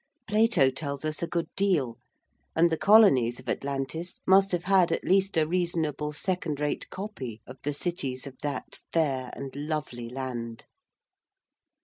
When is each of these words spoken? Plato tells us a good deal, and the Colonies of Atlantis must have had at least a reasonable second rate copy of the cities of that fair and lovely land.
Plato 0.27 0.71
tells 0.71 1.05
us 1.05 1.21
a 1.21 1.27
good 1.27 1.47
deal, 1.55 1.99
and 2.55 2.71
the 2.71 2.75
Colonies 2.75 3.39
of 3.39 3.47
Atlantis 3.47 4.19
must 4.25 4.51
have 4.51 4.63
had 4.63 4.91
at 4.91 5.03
least 5.03 5.37
a 5.37 5.45
reasonable 5.45 6.11
second 6.11 6.59
rate 6.59 6.89
copy 6.89 7.39
of 7.45 7.61
the 7.61 7.71
cities 7.71 8.25
of 8.25 8.35
that 8.39 8.79
fair 8.91 9.29
and 9.35 9.55
lovely 9.55 10.09
land. 10.09 10.65